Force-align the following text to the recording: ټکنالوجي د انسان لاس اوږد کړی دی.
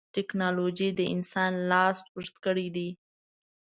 ټکنالوجي 0.15 0.89
د 0.99 0.99
انسان 1.13 1.51
لاس 1.71 1.97
اوږد 2.13 2.35
کړی 2.45 2.67
دی. 2.75 2.89